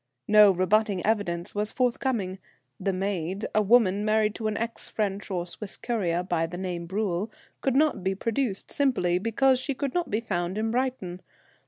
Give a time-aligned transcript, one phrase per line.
[0.27, 2.39] No rebutting evidence was forthcoming.
[2.79, 7.31] The maid, a woman married to an ex French or Swiss courier, by name Bruel,
[7.61, 11.21] could not be produced, simply because she could not be found in Brighton.